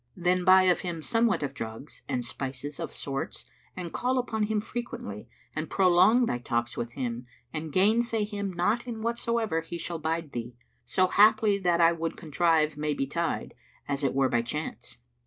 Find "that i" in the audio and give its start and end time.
11.59-11.91